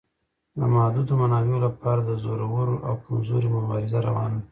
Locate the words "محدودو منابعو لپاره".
0.73-2.01